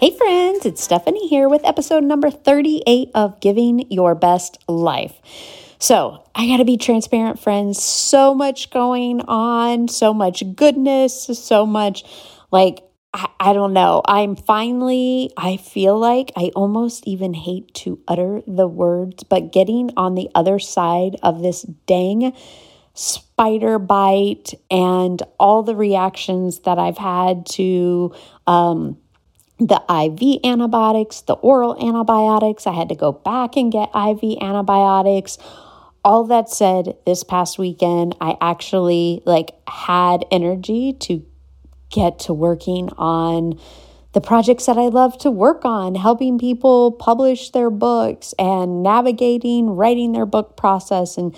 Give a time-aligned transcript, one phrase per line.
[0.00, 5.12] Hey, friends, it's Stephanie here with episode number 38 of Giving Your Best Life.
[5.78, 7.82] So, I got to be transparent, friends.
[7.82, 12.04] So much going on, so much goodness, so much
[12.50, 14.00] like, I, I don't know.
[14.06, 19.90] I'm finally, I feel like I almost even hate to utter the words, but getting
[19.98, 22.34] on the other side of this dang
[22.94, 28.14] spider bite and all the reactions that I've had to,
[28.46, 28.96] um,
[29.60, 32.66] the IV antibiotics, the oral antibiotics.
[32.66, 35.38] I had to go back and get IV antibiotics.
[36.02, 41.24] All that said, this past weekend, I actually like had energy to
[41.90, 43.60] get to working on
[44.12, 49.70] the projects that I love to work on, helping people publish their books and navigating
[49.70, 51.36] writing their book process and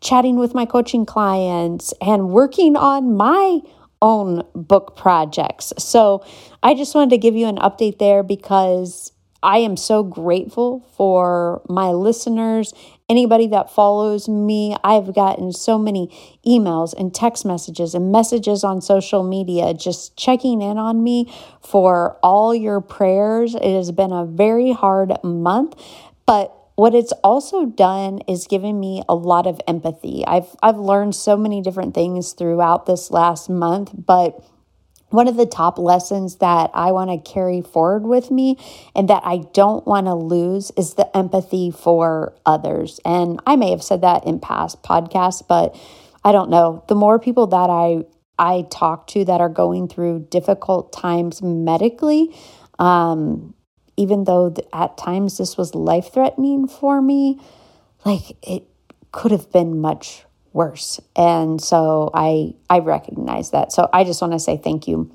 [0.00, 3.60] chatting with my coaching clients and working on my
[4.04, 5.72] own book projects.
[5.78, 6.22] So
[6.62, 9.10] I just wanted to give you an update there because
[9.42, 12.74] I am so grateful for my listeners,
[13.08, 14.76] anybody that follows me.
[14.84, 16.08] I've gotten so many
[16.46, 22.18] emails and text messages and messages on social media just checking in on me for
[22.22, 23.54] all your prayers.
[23.54, 25.74] It has been a very hard month,
[26.26, 30.24] but what it's also done is given me a lot of empathy.
[30.26, 34.44] I've I've learned so many different things throughout this last month, but
[35.10, 38.58] one of the top lessons that I want to carry forward with me
[38.96, 42.98] and that I don't want to lose is the empathy for others.
[43.04, 45.76] And I may have said that in past podcasts, but
[46.24, 46.82] I don't know.
[46.88, 48.04] The more people that I
[48.36, 52.34] I talk to that are going through difficult times medically,
[52.80, 53.53] um,
[53.96, 57.40] even though at times this was life threatening for me,
[58.04, 58.64] like it
[59.12, 61.00] could have been much worse.
[61.16, 63.72] And so I I recognize that.
[63.72, 65.10] So I just want to say thank you.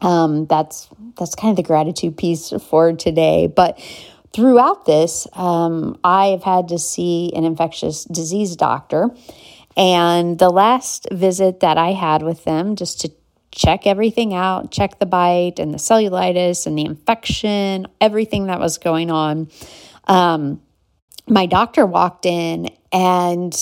[0.00, 0.88] Um, that's
[1.18, 3.46] that's kind of the gratitude piece for today.
[3.46, 3.80] But
[4.32, 9.10] throughout this, um, I've had to see an infectious disease doctor.
[9.76, 13.10] And the last visit that I had with them, just to
[13.54, 18.78] check everything out, check the bite and the cellulitis and the infection, everything that was
[18.78, 19.48] going on.
[20.06, 20.60] Um,
[21.28, 23.54] my doctor walked in and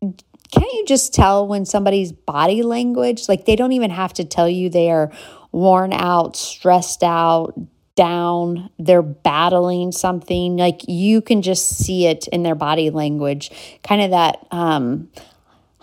[0.00, 4.48] can't you just tell when somebody's body language, like they don't even have to tell
[4.48, 5.10] you they are
[5.52, 7.58] worn out, stressed out,
[7.96, 10.56] down, they're battling something.
[10.56, 13.50] Like you can just see it in their body language,
[13.82, 15.10] kind of that um,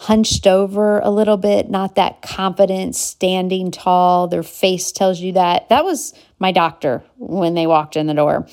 [0.06, 4.28] hunched over a little bit, not that confident, standing tall.
[4.28, 5.68] Their face tells you that.
[5.70, 8.48] That was my doctor when they walked in the door.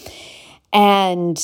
[0.72, 1.38] And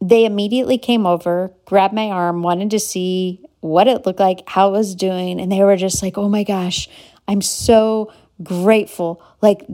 [0.00, 4.68] they immediately came over, grabbed my arm, wanted to see what it looked like, how
[4.68, 5.40] it was doing.
[5.40, 6.88] And they were just like, oh my gosh,
[7.26, 8.12] I'm so
[8.44, 9.20] grateful.
[9.42, 9.66] Like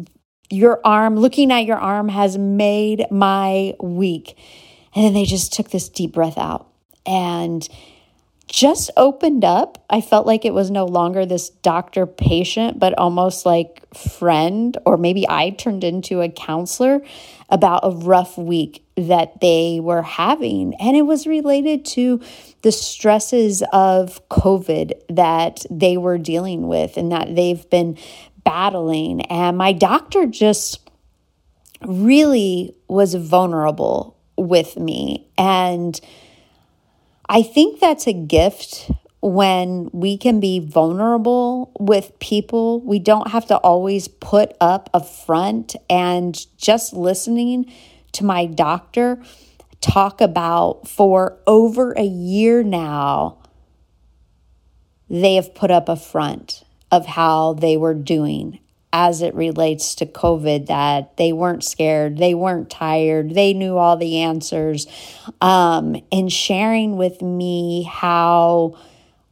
[0.48, 4.34] your arm, looking at your arm has made my week.
[4.94, 6.68] And then they just took this deep breath out.
[7.04, 7.68] And
[8.48, 9.84] just opened up.
[9.88, 14.96] I felt like it was no longer this doctor patient, but almost like friend, or
[14.96, 17.00] maybe I turned into a counselor
[17.48, 20.74] about a rough week that they were having.
[20.80, 22.20] And it was related to
[22.62, 27.98] the stresses of COVID that they were dealing with and that they've been
[28.44, 29.22] battling.
[29.22, 30.80] And my doctor just
[31.86, 35.28] really was vulnerable with me.
[35.36, 36.00] And
[37.28, 38.90] I think that's a gift
[39.20, 42.80] when we can be vulnerable with people.
[42.80, 47.72] We don't have to always put up a front and just listening
[48.12, 49.22] to my doctor
[49.80, 53.38] talk about for over a year now,
[55.10, 58.58] they have put up a front of how they were doing.
[58.92, 63.96] As it relates to COVID that they weren't scared, they weren't tired, they knew all
[63.96, 64.86] the answers,
[65.40, 68.76] um, and sharing with me how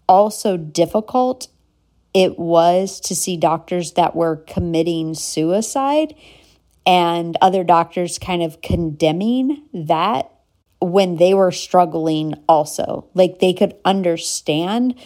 [0.08, 1.48] also difficult
[2.14, 6.14] it was to see doctors that were committing suicide
[6.86, 10.32] and other doctors kind of condemning that
[10.80, 13.08] when they were struggling also.
[13.14, 14.98] Like they could understand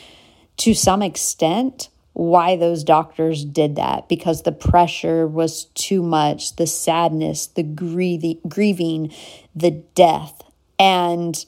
[0.58, 6.66] to some extent why those doctors did that because the pressure was too much, the
[6.66, 9.12] sadness, the grieving,
[9.55, 10.43] the death.
[10.78, 11.44] And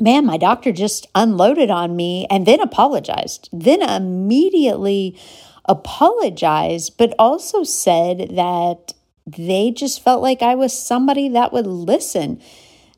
[0.00, 3.50] man, my doctor just unloaded on me and then apologized.
[3.52, 5.18] Then immediately
[5.66, 8.94] apologized, but also said that
[9.26, 12.40] they just felt like I was somebody that would listen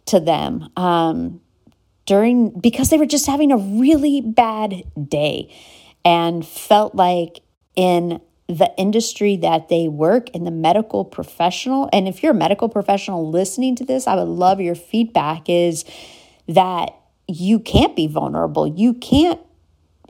[0.06, 1.40] to them um,
[2.06, 5.52] during because they were just having a really bad day
[6.06, 7.42] and felt like
[7.74, 12.68] in the industry that they work in the medical professional and if you're a medical
[12.68, 15.84] professional listening to this i would love your feedback is
[16.48, 16.94] that
[17.28, 18.66] you can't be vulnerable.
[18.66, 19.40] You can't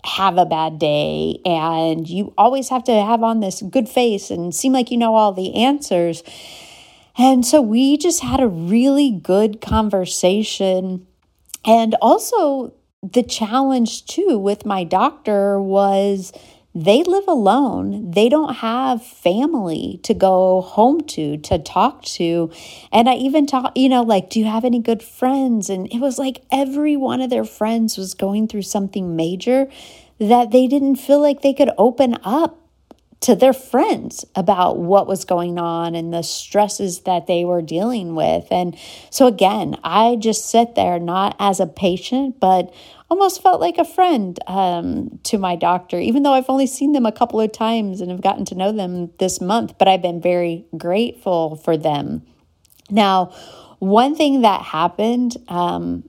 [0.05, 4.55] have a bad day and you always have to have on this good face and
[4.55, 6.23] seem like you know all the answers.
[7.19, 11.07] And so we just had a really good conversation.
[11.65, 12.75] And also
[13.13, 16.33] the challenge too with my doctor was
[16.75, 18.11] they live alone.
[18.11, 22.51] They don't have family to go home to, to talk to.
[22.93, 25.71] And I even talk, you know, like, do you have any good friends?
[25.71, 29.69] And it was like every one of their friends was going through something major
[30.19, 32.66] that they didn't feel like they could open up
[33.21, 38.15] to their friends about what was going on and the stresses that they were dealing
[38.15, 38.47] with.
[38.51, 38.77] And
[39.11, 42.73] so, again, I just sit there not as a patient, but
[43.09, 47.07] almost felt like a friend um, to my doctor, even though I've only seen them
[47.07, 49.79] a couple of times and have gotten to know them this month.
[49.79, 52.23] But I've been very grateful for them.
[52.91, 53.33] Now,
[53.79, 56.09] one thing that happened, um,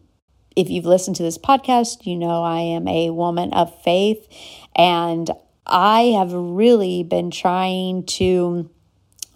[0.55, 4.27] if you've listened to this podcast, you know I am a woman of faith,
[4.75, 5.29] and
[5.67, 8.69] I have really been trying to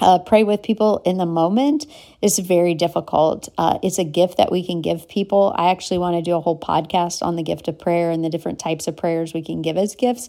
[0.01, 1.85] uh, pray with people in the moment
[2.21, 3.49] is very difficult.
[3.57, 5.53] Uh, it's a gift that we can give people.
[5.55, 8.29] I actually want to do a whole podcast on the gift of prayer and the
[8.29, 10.27] different types of prayers we can give as gifts.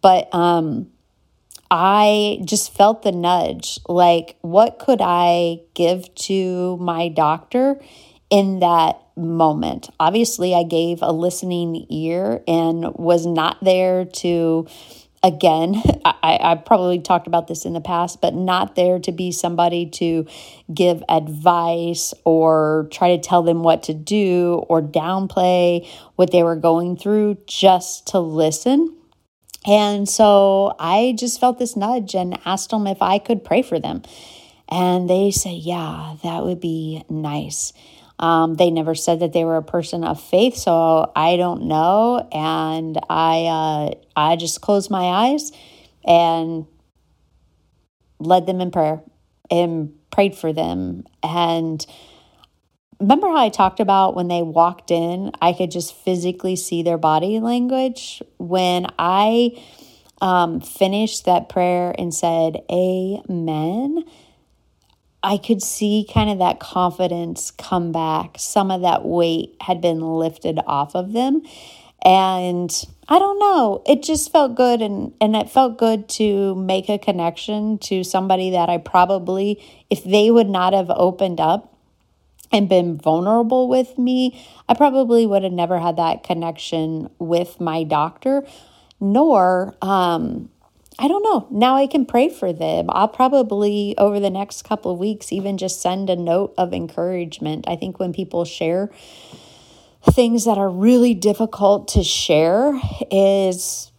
[0.00, 0.90] But um,
[1.70, 7.80] I just felt the nudge like, what could I give to my doctor
[8.28, 9.88] in that moment?
[10.00, 14.66] Obviously, I gave a listening ear and was not there to
[15.22, 19.32] again, I, I probably talked about this in the past, but not there to be
[19.32, 20.26] somebody to
[20.72, 25.86] give advice or try to tell them what to do or downplay
[26.16, 28.96] what they were going through, just to listen.
[29.66, 33.78] And so I just felt this nudge and asked them if I could pray for
[33.78, 34.02] them.
[34.68, 37.72] And they said, Yeah, that would be nice.
[38.22, 42.28] Um, they never said that they were a person of faith, so I don't know.
[42.32, 45.50] And I, uh, I just closed my eyes
[46.04, 46.66] and
[48.20, 49.02] led them in prayer
[49.50, 51.02] and prayed for them.
[51.24, 51.84] And
[53.00, 56.98] remember how I talked about when they walked in, I could just physically see their
[56.98, 58.22] body language?
[58.38, 59.60] When I
[60.20, 64.04] um, finished that prayer and said, Amen
[65.22, 68.36] I could see kind of that confidence come back.
[68.38, 71.42] Some of that weight had been lifted off of them.
[72.04, 72.70] And
[73.08, 76.98] I don't know, it just felt good and and it felt good to make a
[76.98, 81.72] connection to somebody that I probably if they would not have opened up
[82.50, 87.84] and been vulnerable with me, I probably would have never had that connection with my
[87.84, 88.44] doctor
[88.98, 90.48] nor um
[91.02, 91.48] I don't know.
[91.50, 92.86] Now I can pray for them.
[92.88, 97.64] I'll probably, over the next couple of weeks, even just send a note of encouragement.
[97.66, 98.88] I think when people share
[100.12, 102.80] things that are really difficult to share,
[103.10, 103.90] is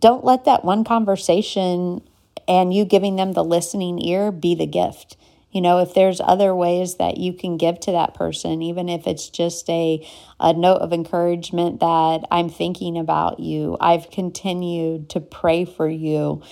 [0.00, 2.02] don't let that one conversation
[2.48, 5.16] and you giving them the listening ear be the gift.
[5.52, 9.06] You know, if there's other ways that you can give to that person, even if
[9.06, 10.06] it's just a,
[10.38, 16.42] a note of encouragement that I'm thinking about you, I've continued to pray for you.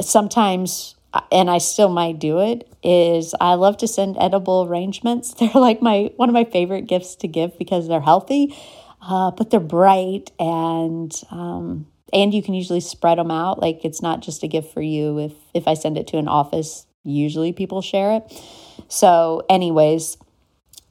[0.00, 0.96] Sometimes,
[1.30, 5.34] and I still might do it, is I love to send edible arrangements.
[5.38, 8.56] They're like my one of my favorite gifts to give because they're healthy,
[9.00, 13.60] uh, but they're bright and um, and you can usually spread them out.
[13.60, 15.18] Like it's not just a gift for you.
[15.18, 18.42] If if I send it to an office usually people share it.
[18.88, 20.16] So, anyways,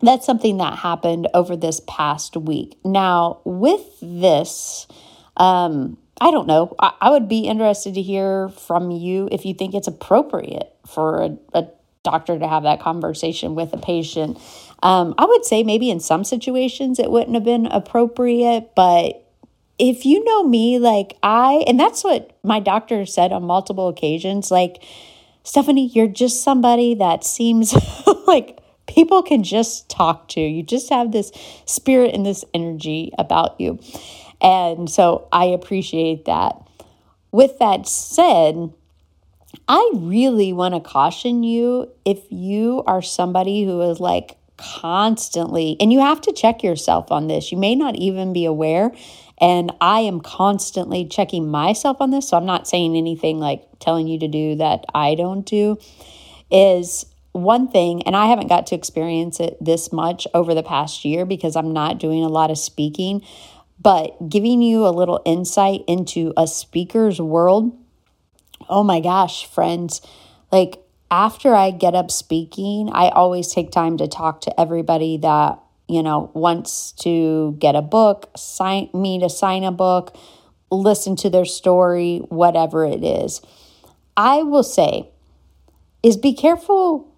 [0.01, 2.77] that's something that happened over this past week.
[2.83, 4.87] Now, with this,
[5.37, 6.75] um, I don't know.
[6.79, 11.21] I, I, would be interested to hear from you if you think it's appropriate for
[11.21, 11.67] a, a
[12.03, 14.37] doctor to have that conversation with a patient.
[14.83, 19.25] Um, I would say maybe in some situations it wouldn't have been appropriate, but
[19.77, 24.51] if you know me, like I, and that's what my doctor said on multiple occasions,
[24.51, 24.83] like,
[25.49, 27.73] Stephanie, you're just somebody that seems
[28.27, 30.39] like people can just talk to.
[30.39, 31.31] You just have this
[31.65, 33.79] spirit and this energy about you.
[34.39, 36.61] And so I appreciate that.
[37.31, 38.71] With that said,
[39.67, 45.91] I really want to caution you if you are somebody who is like constantly, and
[45.91, 47.51] you have to check yourself on this.
[47.51, 48.91] You may not even be aware.
[49.41, 52.29] And I am constantly checking myself on this.
[52.29, 55.77] So I'm not saying anything like telling you to do that I don't do.
[56.51, 61.05] Is one thing, and I haven't got to experience it this much over the past
[61.05, 63.21] year because I'm not doing a lot of speaking,
[63.79, 67.77] but giving you a little insight into a speaker's world.
[68.67, 70.01] Oh my gosh, friends,
[70.51, 75.59] like after I get up speaking, I always take time to talk to everybody that,
[75.89, 80.15] you know, wants to get a book, sign me to sign a book,
[80.71, 83.41] listen to their story, whatever it is.
[84.15, 85.09] I will say
[86.03, 87.15] is be careful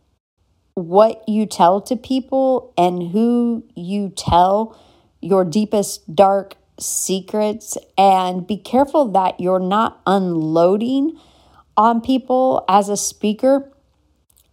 [0.74, 4.80] what you tell to people and who you tell
[5.22, 11.18] your deepest dark secrets and be careful that you're not unloading
[11.78, 13.72] on people as a speaker.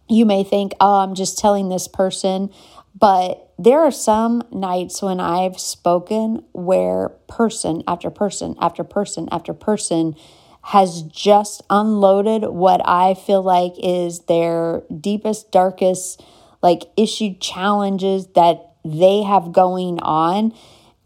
[0.07, 2.51] You may think, oh, I'm just telling this person,
[2.97, 9.53] but there are some nights when I've spoken where person after person after person after
[9.53, 10.15] person
[10.61, 16.23] has just unloaded what I feel like is their deepest, darkest,
[16.61, 20.53] like issue challenges that they have going on.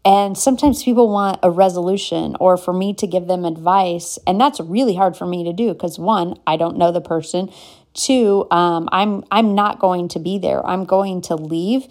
[0.04, 4.16] And sometimes people want a resolution or for me to give them advice.
[4.28, 7.50] And that's really hard for me to do because one, I don't know the person.
[7.94, 10.64] Two, um, I'm I'm not going to be there.
[10.64, 11.88] I'm going to leave.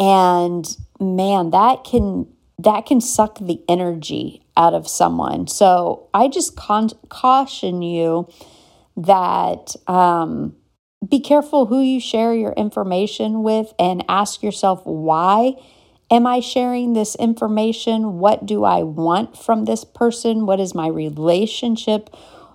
[0.00, 0.66] And
[1.00, 2.28] man, that can
[2.58, 5.48] that can suck the energy out of someone.
[5.48, 8.28] So I just con- caution you
[8.96, 10.56] that um,
[11.08, 15.54] be careful who you share your information with and ask yourself why
[16.10, 18.18] am I sharing this information?
[18.18, 20.46] What do I want from this person?
[20.46, 22.14] What is my relationship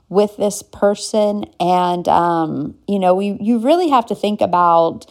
[0.10, 1.46] with this person?
[1.60, 5.08] And um, you know, we you really have to think about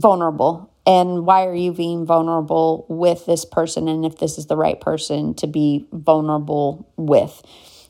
[0.00, 0.70] vulnerable.
[0.84, 4.80] And why are you being vulnerable with this person and if this is the right
[4.80, 7.42] person to be vulnerable with?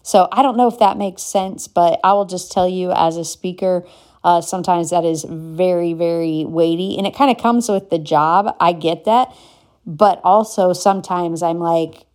[0.02, 3.16] So i don't know if that makes sense but i will just tell you as
[3.16, 3.86] a speaker
[4.24, 8.54] uh, sometimes that is very very weighty and it kind of comes with the job.
[8.60, 9.34] I get that.
[9.84, 12.06] But also sometimes i'm like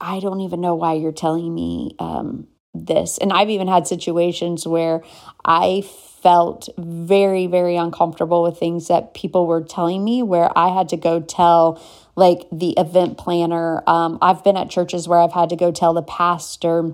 [0.00, 4.66] i don't even know why you're telling me um, this and i've even had situations
[4.66, 5.02] where
[5.44, 5.82] i
[6.22, 10.96] felt very, very uncomfortable with things that people were telling me where I had to
[10.96, 11.82] go tell
[12.16, 13.82] like the event planner.
[13.88, 16.92] Um, I've been at churches where I've had to go tell the pastor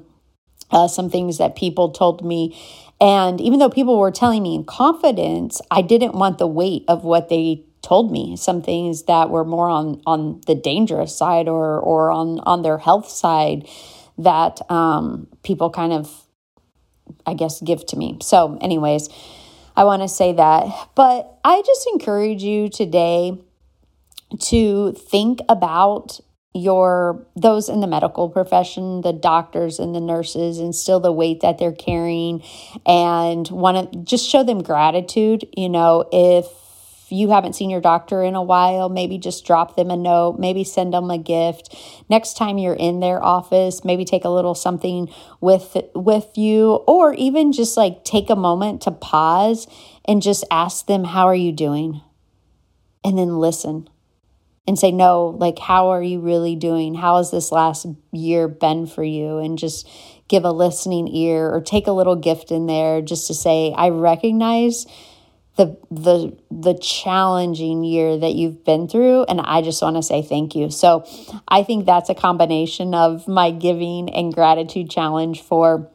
[0.71, 2.57] uh, some things that people told me.
[3.01, 7.05] And even though people were telling me in confidence, I didn't want the weight of
[7.05, 11.79] what they told me some things that were more on on the dangerous side or
[11.79, 13.69] or on on their health side
[14.19, 16.27] that um, people kind of
[17.27, 18.19] I guess, give to me.
[18.23, 19.09] So, anyways,
[19.77, 20.67] I want to say that.
[20.95, 23.39] But I just encourage you today
[24.41, 26.21] to think about
[26.55, 31.41] your those in the medical profession the doctors and the nurses and still the weight
[31.43, 32.43] that they're carrying
[32.87, 36.47] and want to just show them gratitude you know if
[37.11, 40.65] you haven't seen your doctor in a while, maybe just drop them a note, maybe
[40.65, 41.75] send them a gift.
[42.09, 45.09] Next time you're in their office, maybe take a little something
[45.41, 49.67] with with you or even just like take a moment to pause
[50.05, 52.01] and just ask them how are you doing?
[53.05, 53.89] And then listen.
[54.69, 56.97] And say, no, like, how are you really doing?
[56.97, 59.39] How has this last year been for you?
[59.39, 59.89] And just
[60.27, 63.91] give a listening ear or take a little gift in there just to say, I
[63.91, 64.85] recognize
[65.57, 70.23] the the the challenging year that you've been through and I just want to say
[70.23, 70.71] thank you.
[70.71, 71.05] So
[71.49, 75.91] I think that's a combination of my giving and gratitude challenge for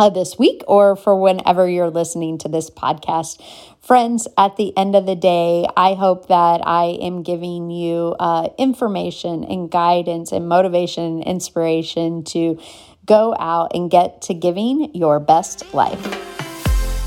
[0.00, 3.42] uh, this week or for whenever you're listening to this podcast.
[3.82, 8.48] Friends, at the end of the day, I hope that I am giving you uh,
[8.56, 12.58] information and guidance and motivation and inspiration to
[13.04, 16.49] go out and get to giving your best life.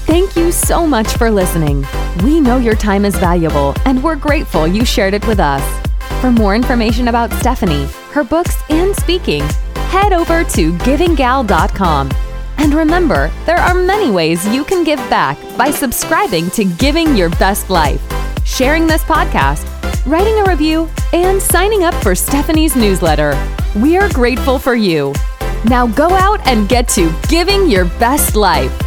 [0.06, 1.86] Thank you so much for listening.
[2.24, 5.64] We know your time is valuable, and we're grateful you shared it with us.
[6.22, 9.44] For more information about Stephanie, her books, and speaking,
[9.88, 12.12] head over to givinggal.com.
[12.58, 17.30] And remember, there are many ways you can give back by subscribing to Giving Your
[17.30, 18.02] Best Life,
[18.46, 19.66] sharing this podcast,
[20.06, 23.34] writing a review, and signing up for Stephanie's newsletter.
[23.76, 25.14] We're grateful for you.
[25.66, 28.83] Now go out and get to giving your best life.